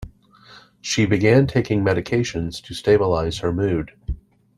[0.81, 3.91] She began taking medications to stabilize her mood.